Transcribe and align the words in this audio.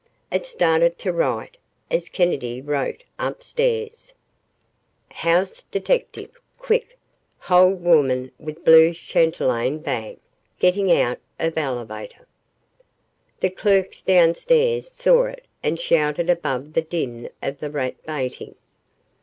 It 0.31 0.47
started 0.47 0.97
to 0.97 1.13
write, 1.13 1.57
as 1.91 2.09
Kennedy 2.09 2.59
wrote, 2.59 3.03
upstairs: 3.19 4.15
"HOUSE 5.11 5.61
DETECTIVE 5.65 6.31
QUICK 6.57 6.97
HOLD 7.37 7.83
WOMAN 7.83 8.31
WITH 8.39 8.65
BLUE 8.65 8.95
CHATELAINE 8.95 9.77
BAG, 9.77 10.17
GETTING 10.57 10.91
OUT 10.91 11.19
OF 11.39 11.55
ELEVATOR." 11.55 12.25
The 13.41 13.51
clerks 13.51 14.01
downstairs 14.01 14.89
saw 14.89 15.25
it 15.25 15.45
and 15.61 15.79
shouted 15.79 16.31
above 16.31 16.73
the 16.73 16.81
din 16.81 17.29
of 17.43 17.59
the 17.59 17.69
rat 17.69 18.03
baiting. 18.03 18.55